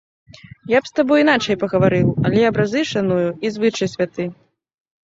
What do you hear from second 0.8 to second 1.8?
б з табой іначай